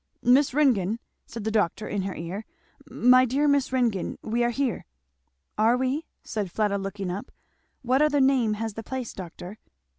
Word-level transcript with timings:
"Miss 0.23 0.51
Ringgan!" 0.51 0.97
said 1.27 1.43
the 1.43 1.51
doctor 1.51 1.87
in 1.87 2.01
her 2.01 2.15
ear, 2.15 2.43
"my 2.89 3.23
dear 3.23 3.47
Miss 3.47 3.71
Ringgan! 3.71 4.17
we 4.23 4.43
are 4.43 4.49
here!" 4.49 4.85
"Are 5.59 5.77
we?" 5.77 6.07
said 6.23 6.49
Fleda, 6.51 6.79
looking 6.79 7.11
up; 7.11 7.31
"what 7.83 8.01
other 8.01 8.19
name 8.19 8.55
has 8.55 8.73
the 8.73 8.81
place, 8.81 9.13
doctor?" 9.13 9.59